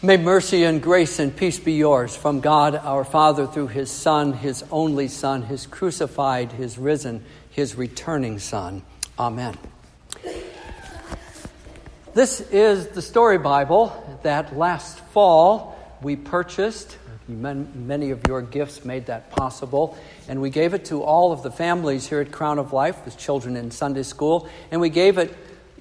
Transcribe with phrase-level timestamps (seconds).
[0.00, 4.32] May mercy and grace and peace be yours from God our Father through his Son,
[4.32, 8.84] his only Son, his crucified, his risen, his returning Son.
[9.18, 9.58] Amen.
[12.14, 16.96] This is the story Bible that last fall we purchased.
[17.26, 19.98] Many of your gifts made that possible.
[20.28, 23.18] And we gave it to all of the families here at Crown of Life, with
[23.18, 24.48] children in Sunday school.
[24.70, 25.36] And we gave it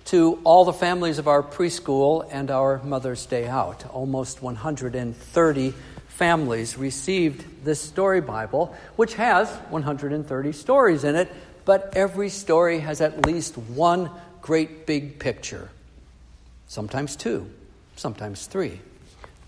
[0.08, 3.86] to all the families of our preschool and our Mother's Day Out.
[3.88, 5.74] Almost 130
[6.08, 11.30] families received this story Bible, which has 130 stories in it,
[11.66, 14.10] but every story has at least one
[14.42, 15.70] great big picture.
[16.70, 17.52] Sometimes two,
[17.98, 18.80] sometimes three.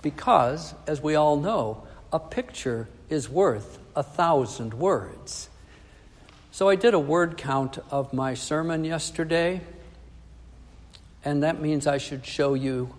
[0.01, 5.47] Because, as we all know, a picture is worth a thousand words.
[6.51, 9.61] So I did a word count of my sermon yesterday
[11.23, 12.93] and that means I should show you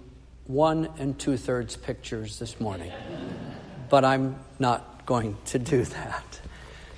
[0.47, 2.93] one and two thirds pictures this morning.
[3.89, 6.41] But I'm not going to do that.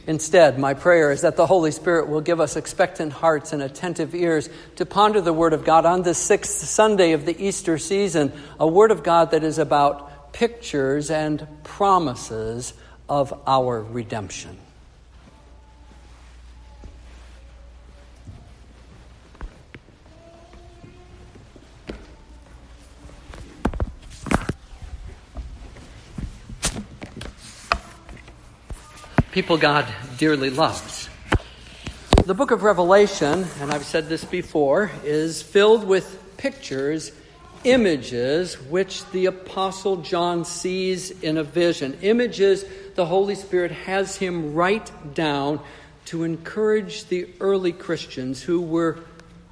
[0.06, 4.14] Instead, my prayer is that the Holy Spirit will give us expectant hearts and attentive
[4.14, 8.33] ears to ponder the Word of God on this sixth Sunday of the Easter season,
[8.59, 12.75] a Word of God that is about pictures and promises
[13.09, 14.59] of our redemption.
[29.33, 29.86] People God
[30.19, 31.08] dearly loves.
[32.27, 37.12] The book of Revelation, and I've said this before, is filled with pictures,
[37.64, 41.97] images, which the Apostle John sees in a vision.
[42.02, 45.61] Images the Holy Spirit has him write down
[46.06, 48.98] to encourage the early Christians who were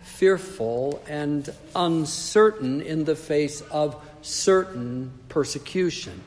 [0.03, 6.20] fearful and uncertain in the face of certain persecution.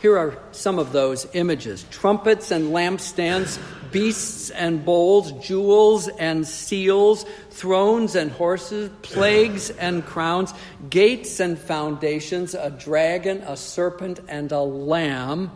[0.00, 3.58] Here are some of those images trumpets and lampstands,
[3.90, 10.54] beasts and bowls, jewels and seals, thrones and horses, plagues and crowns,
[10.88, 15.50] gates and foundations, a dragon, a serpent, and a lamb.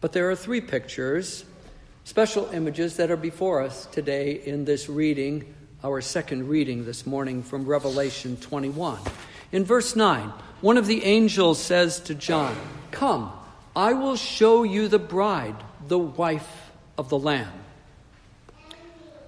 [0.00, 1.44] But there are three pictures,
[2.04, 7.42] special images that are before us today in this reading, our second reading this morning
[7.42, 8.98] from Revelation 21.
[9.52, 12.56] In verse 9, one of the angels says to John,
[12.92, 13.32] Come,
[13.74, 15.56] I will show you the bride,
[15.88, 17.52] the wife of the Lamb.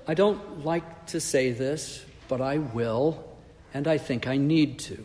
[0.07, 3.25] I don't like to say this, but I will,
[3.73, 5.05] and I think I need to.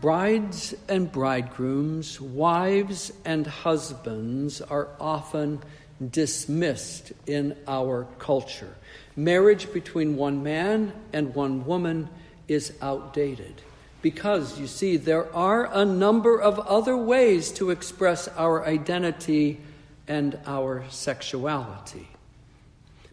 [0.00, 5.62] Brides and bridegrooms, wives and husbands are often
[6.10, 8.74] dismissed in our culture.
[9.14, 12.08] Marriage between one man and one woman
[12.48, 13.62] is outdated
[14.02, 19.60] because, you see, there are a number of other ways to express our identity
[20.08, 22.08] and our sexuality.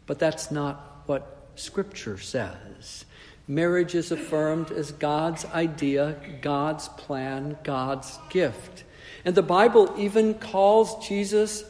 [0.08, 3.06] But that's not what Scripture says.
[3.48, 8.84] Marriage is affirmed as God's idea, God's plan, God's gift.
[9.24, 11.64] And the Bible even calls Jesus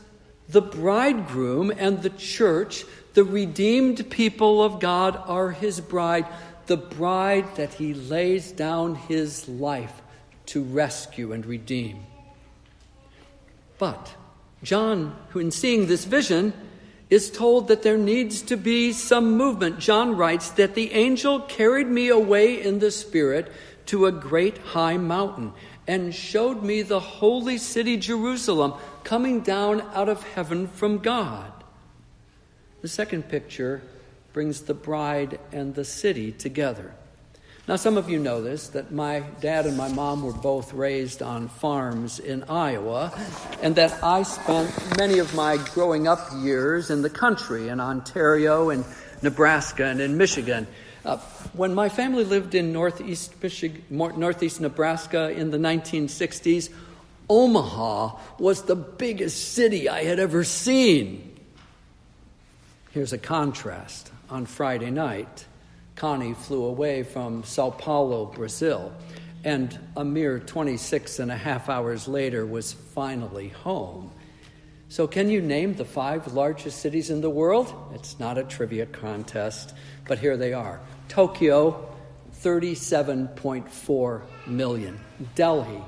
[0.50, 6.26] the bridegroom, and the church, the redeemed people of God, are his bride
[6.70, 10.04] the bride that he lays down his life
[10.46, 12.06] to rescue and redeem.
[13.80, 14.16] But
[14.62, 16.54] John, who in seeing this vision,
[17.10, 19.80] is told that there needs to be some movement.
[19.80, 23.52] John writes that the angel carried me away in the Spirit
[23.88, 25.54] to a great high mountain
[25.88, 31.52] and showed me the holy city Jerusalem coming down out of heaven from God.
[32.84, 33.82] The second picture
[34.34, 36.94] brings the bride and the city together.
[37.70, 41.22] Now, some of you know this that my dad and my mom were both raised
[41.22, 43.14] on farms in Iowa,
[43.62, 48.72] and that I spent many of my growing up years in the country, in Ontario
[48.72, 48.84] and
[49.22, 50.66] Nebraska and in Michigan.
[51.06, 51.18] Uh,
[51.54, 53.36] when my family lived in northeast,
[53.92, 56.72] northeast Nebraska in the 1960s,
[57.30, 61.40] Omaha was the biggest city I had ever seen.
[62.92, 65.46] Here's a contrast on Friday night,
[65.96, 68.94] Connie flew away from Sao Paulo, Brazil,
[69.44, 74.12] and a mere 26 and a half hours later was finally home.
[74.90, 77.74] So, can you name the five largest cities in the world?
[77.94, 79.74] It's not a trivia contest,
[80.08, 80.80] but here they are
[81.10, 81.96] Tokyo,
[82.42, 85.00] 37.4 million.
[85.36, 85.84] Delhi,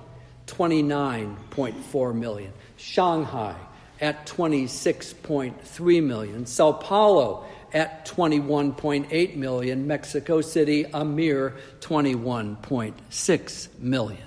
[0.48, 2.54] 29.4 million.
[2.78, 3.56] Shanghai,
[4.02, 6.46] at 26.3 million.
[6.46, 14.24] Sao Paulo, at 21.8 million, Mexico City a mere 21.6 million.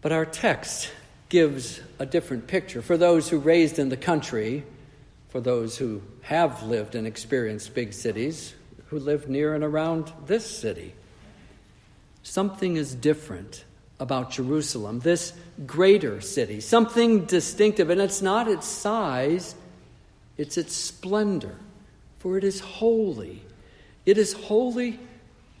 [0.00, 0.90] But our text
[1.28, 2.82] gives a different picture.
[2.82, 4.64] For those who raised in the country,
[5.30, 8.54] for those who have lived and experienced big cities,
[8.86, 10.94] who live near and around this city,
[12.22, 13.64] something is different
[13.98, 15.32] about Jerusalem, this
[15.66, 17.90] greater city, something distinctive.
[17.90, 19.54] And it's not its size,
[20.36, 21.56] it's its splendor,
[22.18, 23.42] for it is holy.
[24.06, 24.98] It is holy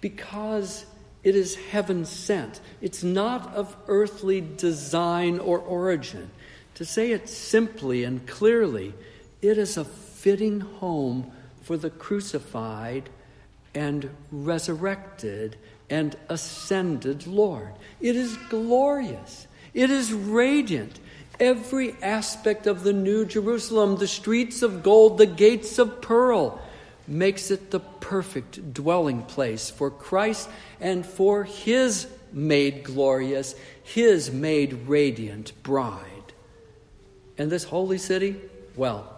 [0.00, 0.84] because
[1.22, 2.60] it is heaven sent.
[2.80, 6.30] It's not of earthly design or origin.
[6.74, 8.92] To say it simply and clearly,
[9.40, 11.30] it is a fitting home
[11.62, 13.08] for the crucified
[13.74, 15.56] and resurrected
[15.88, 17.72] and ascended Lord.
[18.00, 19.46] It is glorious.
[19.72, 21.00] It is radiant.
[21.40, 26.60] Every aspect of the New Jerusalem, the streets of gold, the gates of pearl,
[27.06, 30.48] makes it the perfect dwelling place for Christ
[30.80, 36.32] and for His made glorious, His made radiant bride.
[37.36, 38.36] And this holy city,
[38.76, 39.12] well,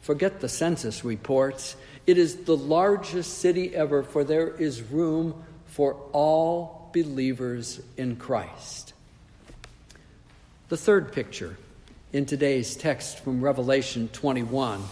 [0.00, 1.76] forget the census reports.
[2.06, 8.94] It is the largest city ever, for there is room for all believers in Christ.
[10.68, 11.56] The third picture
[12.12, 14.82] in today's text from Revelation 21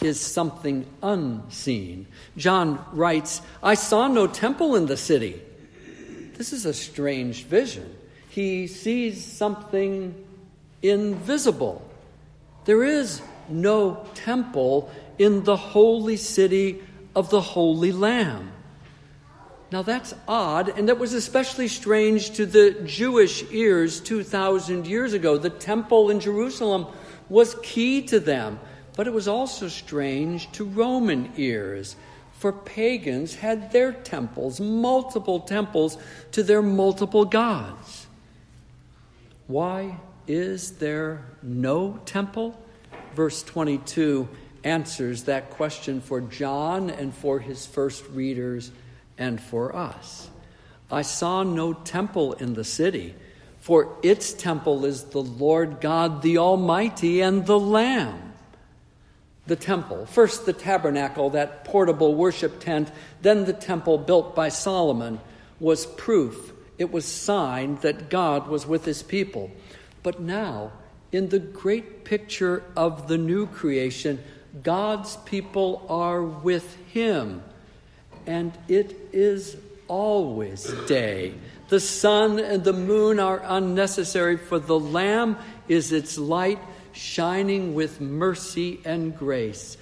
[0.00, 2.06] is something unseen.
[2.36, 5.42] John writes, I saw no temple in the city.
[6.34, 7.96] This is a strange vision.
[8.28, 10.14] He sees something
[10.82, 11.82] invisible.
[12.64, 14.88] There is no temple
[15.18, 16.80] in the holy city
[17.16, 18.52] of the Holy Lamb.
[19.74, 25.36] Now that's odd, and that was especially strange to the Jewish ears 2,000 years ago.
[25.36, 26.86] The temple in Jerusalem
[27.28, 28.60] was key to them,
[28.96, 31.96] but it was also strange to Roman ears,
[32.34, 35.98] for pagans had their temples, multiple temples,
[36.30, 38.06] to their multiple gods.
[39.48, 39.98] Why
[40.28, 42.56] is there no temple?
[43.16, 44.28] Verse 22
[44.62, 48.70] answers that question for John and for his first readers
[49.18, 50.28] and for us.
[50.90, 53.14] I saw no temple in the city,
[53.60, 58.32] for its temple is the Lord God, the Almighty, and the Lamb.
[59.46, 62.90] The temple, first the tabernacle, that portable worship tent,
[63.22, 65.20] then the temple built by Solomon,
[65.60, 69.50] was proof, it was sign that God was with his people.
[70.02, 70.72] But now,
[71.12, 74.22] in the great picture of the new creation,
[74.62, 77.42] God's people are with him
[78.26, 79.56] and it is
[79.88, 81.34] always day.
[81.68, 85.36] The sun and the moon are unnecessary, for the Lamb
[85.68, 86.58] is its light,
[86.92, 89.76] shining with mercy and grace.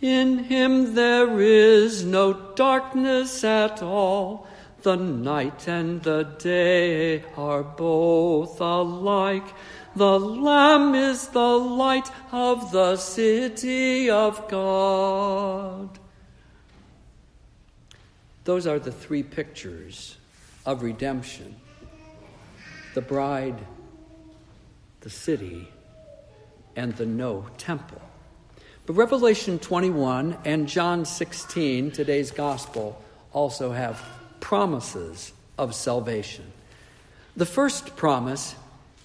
[0.00, 4.46] In him there is no darkness at all.
[4.82, 9.46] The night and the day are both alike.
[9.96, 15.98] The Lamb is the light of the city of God.
[18.44, 20.16] Those are the three pictures
[20.66, 21.56] of redemption
[22.94, 23.58] the bride,
[25.00, 25.68] the city,
[26.76, 28.00] and the no temple.
[28.86, 33.02] But Revelation 21 and John 16, today's gospel,
[33.32, 34.00] also have
[34.38, 36.44] promises of salvation.
[37.36, 38.54] The first promise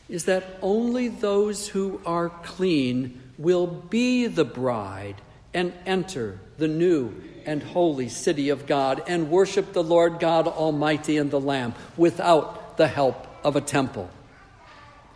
[0.08, 5.16] is that only those who are clean will be the bride
[5.54, 7.14] and enter the new
[7.50, 12.78] and holy city of God and worship the Lord God Almighty and the Lamb without
[12.78, 14.08] the help of a temple.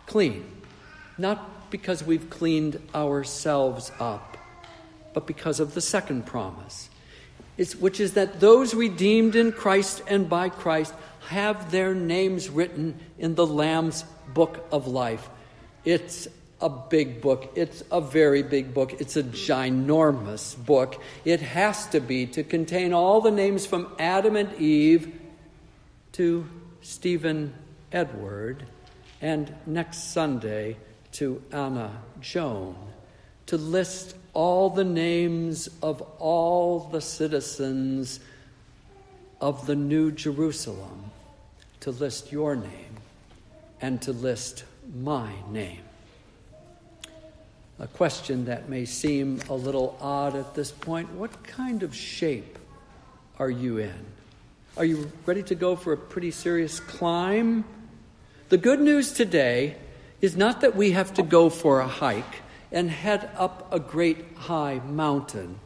[0.06, 0.44] Clean.
[1.16, 4.36] Not because we've cleaned ourselves up,
[5.12, 6.90] but because of the second promise,
[7.78, 10.92] which is that those redeemed in Christ and by Christ
[11.28, 15.28] have their names written in the Lamb's book of life.
[15.84, 16.26] It's
[16.64, 17.52] a big book.
[17.56, 18.94] It's a very big book.
[18.94, 21.00] It's a ginormous book.
[21.26, 25.14] It has to be to contain all the names from Adam and Eve
[26.12, 26.48] to
[26.80, 27.52] Stephen
[27.92, 28.64] Edward,
[29.20, 30.78] and next Sunday
[31.12, 32.76] to Anna Joan,
[33.46, 38.20] to list all the names of all the citizens
[39.38, 41.10] of the New Jerusalem,
[41.80, 42.96] to list your name
[43.82, 45.80] and to list my name
[47.78, 51.10] a question that may seem a little odd at this point.
[51.12, 52.58] What kind of shape
[53.38, 54.06] are you in?
[54.76, 57.64] Are you ready to go for a pretty serious climb?
[58.48, 59.76] The good news today
[60.20, 64.24] is not that we have to go for a hike and head up a great
[64.36, 65.58] high mountain,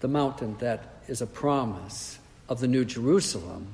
[0.00, 3.66] the mountain that is a promise of the New Jerusalem.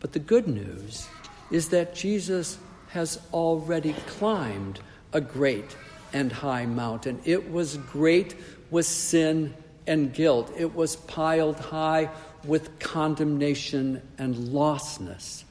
[0.00, 1.08] But the good news
[1.50, 4.80] is that Jesus has already climbed
[5.12, 5.76] a great
[6.12, 7.20] and high mountain.
[7.24, 8.34] It was great
[8.70, 9.54] with sin
[9.86, 12.10] and guilt, it was piled high
[12.44, 15.44] with condemnation and lostness.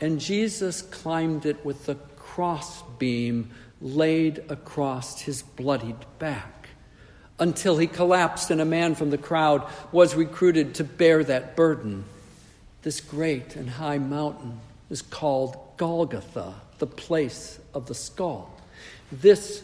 [0.00, 3.50] And Jesus climbed it with the crossbeam
[3.80, 6.68] laid across his bloodied back
[7.38, 12.04] until he collapsed and a man from the crowd was recruited to bear that burden.
[12.82, 18.53] This great and high mountain is called Golgotha, the place of the skull.
[19.20, 19.62] This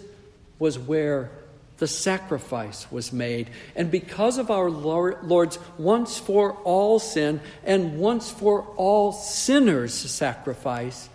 [0.59, 1.31] was where
[1.79, 3.51] the sacrifice was made.
[3.75, 11.09] And because of our Lord's once for all sin and once for all sinners sacrifice,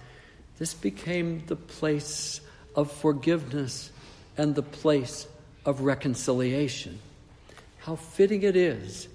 [0.58, 2.42] this became the place
[2.76, 3.92] of forgiveness
[4.38, 5.28] and the place
[5.66, 7.00] of reconciliation.
[7.80, 9.08] How fitting it is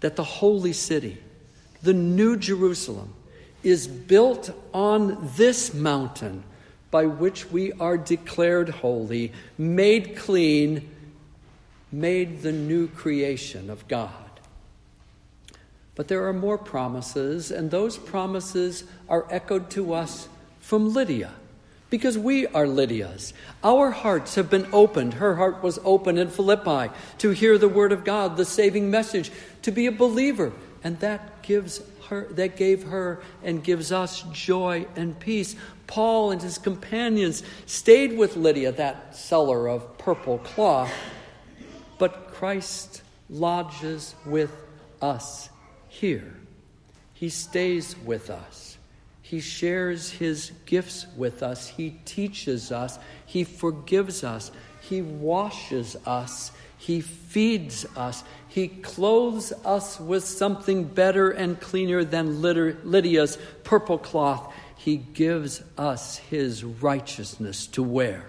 [0.00, 1.18] that the holy city,
[1.82, 3.12] the New Jerusalem,
[3.64, 6.44] is built on this mountain
[6.92, 10.88] by which we are declared holy, made clean,
[11.90, 14.12] made the new creation of God.
[15.94, 20.28] But there are more promises, and those promises are echoed to us
[20.60, 21.32] from Lydia
[21.88, 23.32] because we are Lydia's.
[23.64, 25.14] Our hearts have been opened.
[25.14, 29.32] Her heart was open in Philippi to hear the word of God, the saving message,
[29.62, 30.52] to be a believer.
[30.84, 35.54] And that gives her that gave her and gives us joy and peace.
[35.86, 40.92] Paul and his companions stayed with Lydia, that seller of purple cloth,
[41.98, 44.52] but Christ lodges with
[45.00, 45.48] us
[45.88, 46.34] here.
[47.14, 48.78] He stays with us.
[49.20, 51.68] He shares his gifts with us.
[51.68, 52.98] He teaches us.
[53.24, 54.50] He forgives us.
[54.80, 56.50] He washes us.
[56.76, 58.24] He feeds us.
[58.52, 64.52] He clothes us with something better and cleaner than Lydia's purple cloth.
[64.76, 68.26] He gives us his righteousness to wear.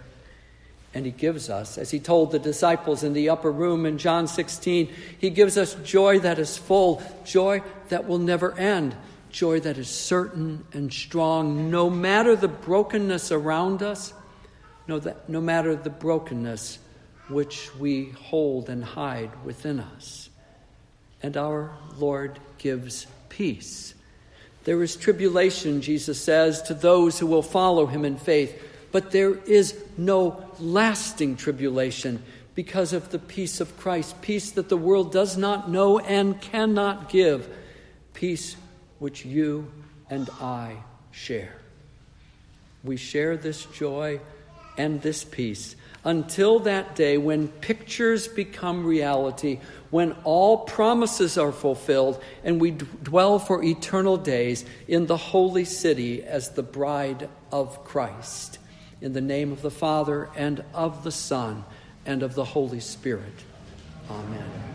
[0.94, 4.28] And he gives us, as he told the disciples in the upper room in John
[4.28, 8.96] 16, he gives us joy that is full, joy that will never end
[9.34, 14.14] joy that is certain and strong, no matter the brokenness around us,
[14.88, 16.78] no, that, no matter the brokenness
[17.30, 20.30] which we hold and hide within us.
[21.22, 23.94] And our Lord gives peace.
[24.66, 28.62] There is tribulation, Jesus says, to those who will follow him in faith,
[28.92, 32.24] but there is no lasting tribulation
[32.56, 37.10] because of the peace of Christ, peace that the world does not know and cannot
[37.10, 37.50] give,
[38.14, 38.56] peace
[39.00, 39.72] which you
[40.10, 40.78] and I
[41.12, 41.56] share.
[42.84, 44.20] We share this joy
[44.78, 52.22] and this peace until that day when pictures become reality, when all promises are fulfilled,
[52.44, 58.60] and we dwell for eternal days in the holy city as the bride of Christ.
[59.02, 61.64] In the name of the Father, and of the Son,
[62.06, 63.34] and of the Holy Spirit.
[64.10, 64.73] Amen.